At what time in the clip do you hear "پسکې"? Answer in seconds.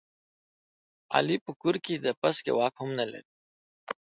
2.21-2.51